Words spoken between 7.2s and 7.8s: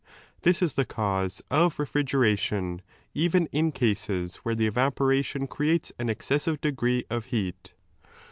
heat.